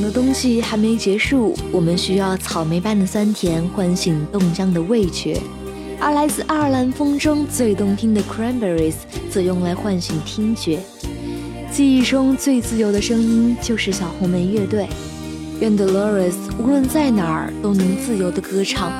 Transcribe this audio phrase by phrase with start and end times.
[0.00, 5.40] 的东西还没结束，我们需要草莓般的酸甜唤醒冻僵的味觉，
[5.98, 8.94] 而来自爱尔兰风中最动听的 Cranberries
[9.30, 10.80] 则用来唤醒听觉。
[11.70, 14.88] 记忆中最自由的声音就是小红莓乐队，
[15.60, 18.90] 愿 Dolores 无论在哪儿都能自由的歌唱。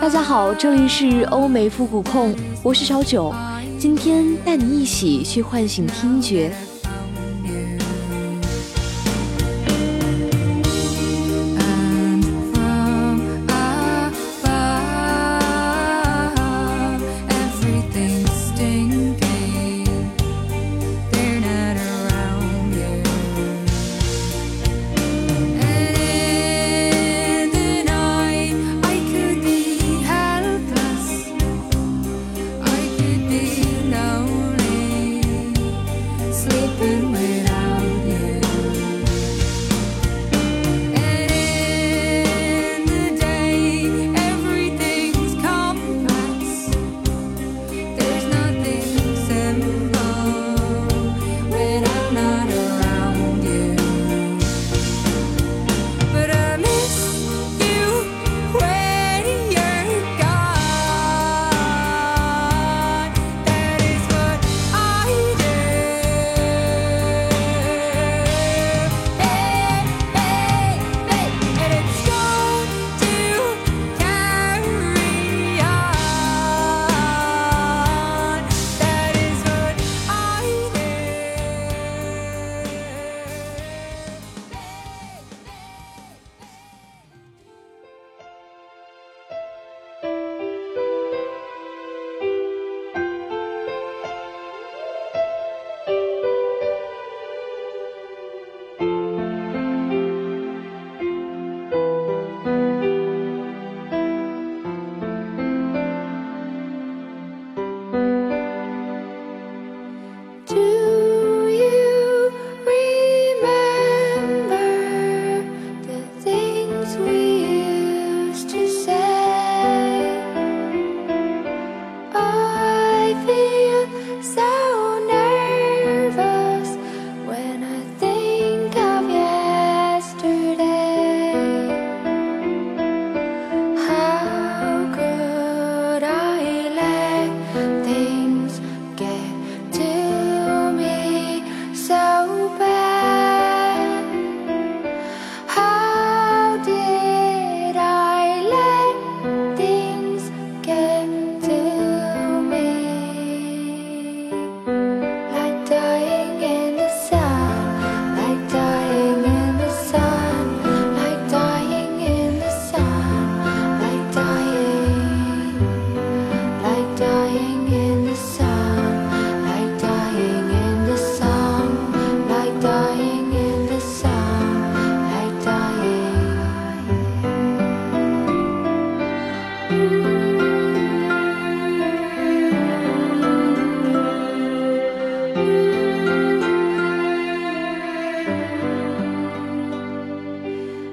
[0.00, 3.32] 大家好，这里是欧美复古控，我是小九，
[3.78, 6.52] 今天带你一起去唤醒听觉。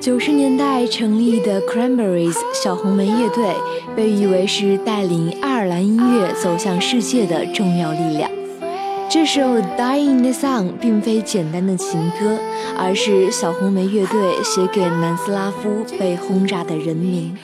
[0.00, 3.54] 九十年代成立的 Cranberries 小红莓乐队
[3.96, 8.30] 被誉为是带领爱尔兰音乐走向世界的重要力量。
[9.08, 9.40] 这首
[9.78, 12.38] 《Dying in the Sun》并非简单的情歌，
[12.76, 17.34] 而是小红莓乐队写给南斯拉夫被轰炸的人民。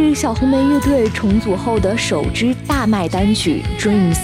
[0.00, 4.14] 是小红莓乐队重组后的首支大卖单曲《Dreams》。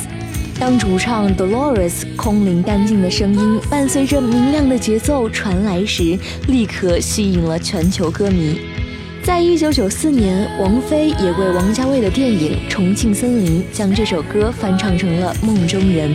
[0.57, 6.17] 当主唱 Dolores 空灵干净的声音伴随着明亮的节奏传来时，
[6.47, 8.61] 立刻吸引了全球歌迷。
[9.25, 16.09] 在一九九四年，王菲也为王家卫的电影《重庆森林》将这首歌翻唱成了《梦中人》。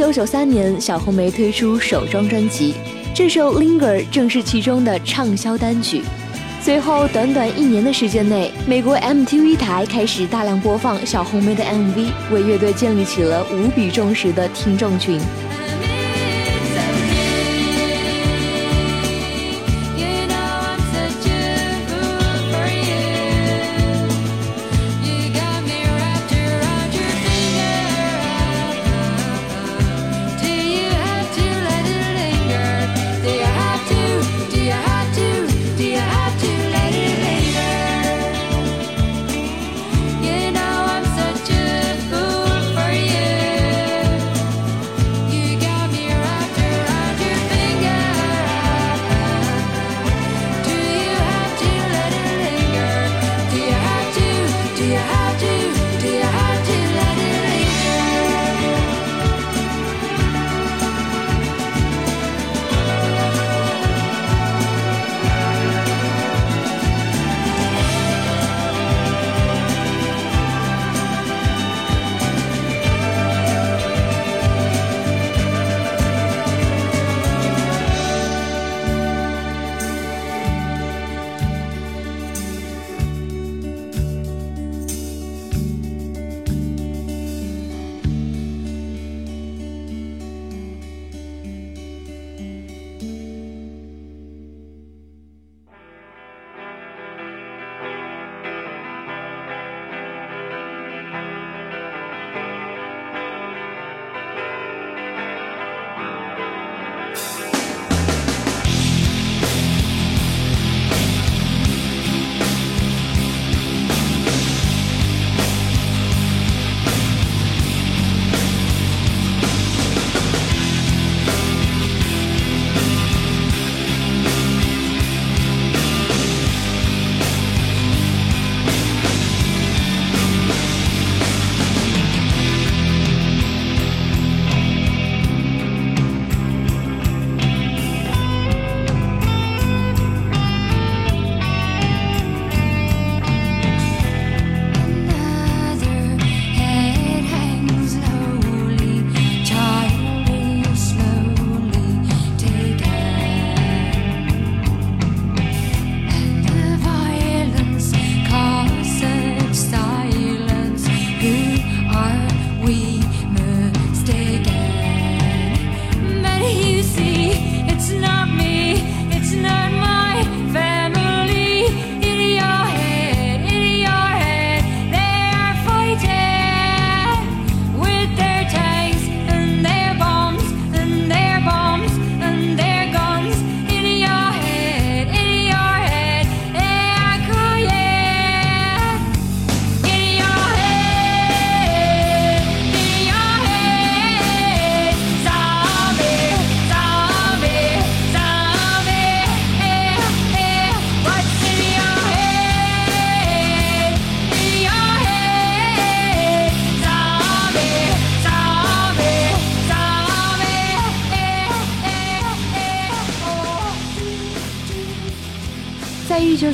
[0.00, 2.74] 九九三年，小红莓推出首张专辑，
[3.14, 6.00] 这首《Linger》正是其中的畅销单曲。
[6.62, 15.20] 随后，短短一年的时间内，美国 MTV 台开始大量播放小红莓的 MV，为乐队建立起了无比忠实的听众群。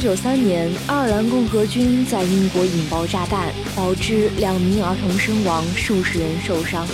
[0.06, 6.86] 一九九三年，爱尔兰共和军在英国引爆炸弹，导致两名儿童身亡，数十人受伤。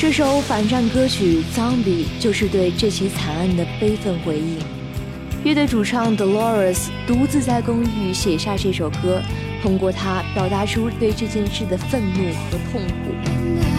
[0.00, 4.58] 这首反战歌曲《Zombie》就是对这起惨案的悲愤回应。
[5.44, 9.22] 乐队主唱 Dolores 独自在公寓写下这首歌，
[9.62, 13.73] 通过它表达出对这件事的愤怒和痛苦。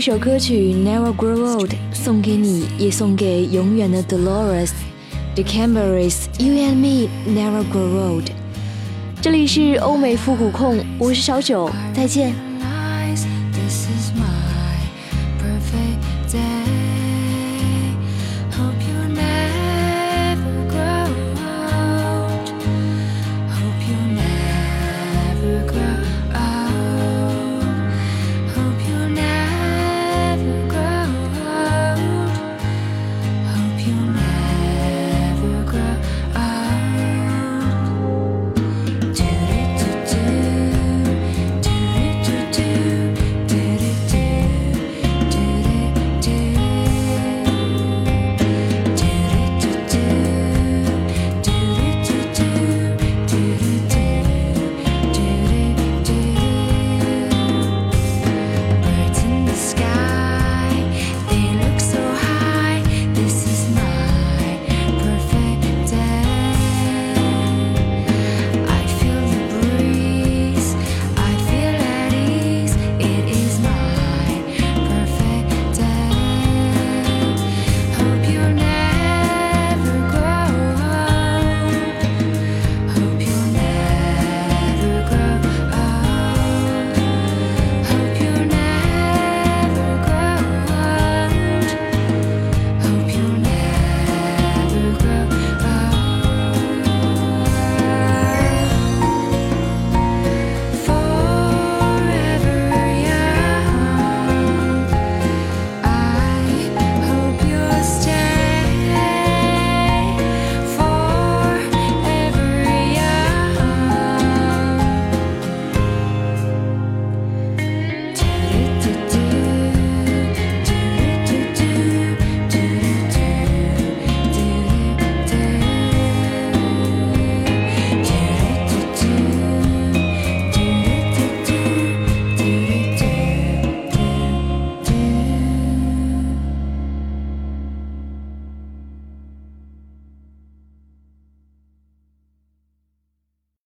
[0.00, 4.70] 一首歌曲《Never Grow Old》送给你，也送给永远的 Dolores。
[5.34, 8.24] The Camberys, You and Me Never Grow Old。
[9.20, 12.49] 这里是欧美复古控，我是小九，再见。